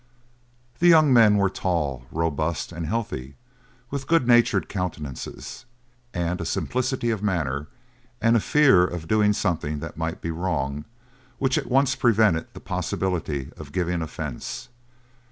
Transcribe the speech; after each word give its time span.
The 0.79 0.87
young 0.87 1.13
men 1.13 1.37
were 1.37 1.47
tall, 1.51 2.07
robust, 2.11 2.71
and 2.71 2.87
healthy, 2.87 3.35
with 3.91 4.07
good 4.07 4.27
natured 4.27 4.67
countenances, 4.67 5.65
and 6.11 6.41
a 6.41 6.43
simplicity 6.45 7.11
of 7.11 7.21
manner, 7.21 7.67
and 8.19 8.35
a 8.35 8.39
fear 8.39 8.83
of 8.83 9.07
doing 9.07 9.31
something 9.31 9.77
that 9.81 9.97
might 9.97 10.19
be 10.19 10.31
wrong, 10.31 10.85
which 11.37 11.55
at 11.55 11.67
once 11.69 11.93
prevented 11.93 12.47
the 12.55 12.59
possibility 12.59 13.51
of 13.57 13.71
giving 13.71 14.01
offence. 14.01 14.69